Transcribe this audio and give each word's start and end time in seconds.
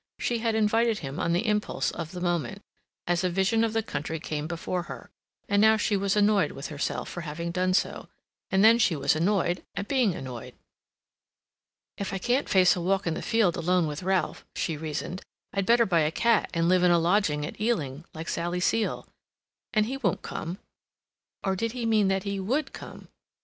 She 0.17 0.39
had 0.39 0.55
invited 0.55 0.97
him 1.05 1.19
on 1.19 1.31
the 1.31 1.45
impulse 1.45 1.91
of 1.91 2.09
the 2.09 2.21
moment, 2.21 2.63
as 3.05 3.23
a 3.23 3.29
vision 3.29 3.63
of 3.63 3.73
the 3.73 3.83
country 3.83 4.19
came 4.19 4.47
before 4.47 4.81
her; 4.89 5.11
and 5.47 5.61
now 5.61 5.77
she 5.77 5.95
was 5.95 6.15
annoyed 6.15 6.53
with 6.53 6.69
herself 6.69 7.07
for 7.07 7.21
having 7.21 7.51
done 7.51 7.75
so, 7.75 8.07
and 8.49 8.63
then 8.63 8.79
she 8.79 8.95
was 8.95 9.15
annoyed 9.15 9.63
at 9.75 9.87
being 9.87 10.15
annoyed. 10.15 10.55
"If 11.99 12.13
I 12.13 12.17
can't 12.17 12.49
face 12.49 12.75
a 12.75 12.81
walk 12.81 13.05
in 13.05 13.15
a 13.15 13.21
field 13.21 13.55
alone 13.55 13.85
with 13.85 14.01
Ralph," 14.01 14.43
she 14.55 14.75
reasoned, 14.75 15.21
"I'd 15.53 15.67
better 15.67 15.85
buy 15.85 15.99
a 15.99 16.11
cat 16.11 16.49
and 16.51 16.67
live 16.67 16.81
in 16.81 16.89
a 16.89 16.97
lodging 16.97 17.45
at 17.45 17.61
Ealing, 17.61 18.03
like 18.15 18.27
Sally 18.27 18.59
Seal—and 18.59 19.85
he 19.85 19.97
won't 19.97 20.23
come. 20.23 20.57
Or 21.43 21.55
did 21.55 21.73
he 21.73 21.85
mean 21.85 22.07
that 22.07 22.23
he 22.23 22.39
would 22.39 22.73
come?" 22.73 23.07